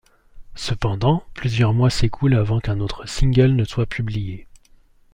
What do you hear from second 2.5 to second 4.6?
qu'un autre single ne soit publié.